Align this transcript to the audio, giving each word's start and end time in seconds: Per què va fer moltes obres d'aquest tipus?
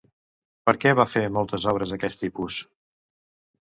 Per 0.69 0.73
què 0.85 0.93
va 1.01 1.05
fer 1.13 1.23
moltes 1.37 1.69
obres 1.75 1.97
d'aquest 1.97 2.25
tipus? 2.27 2.63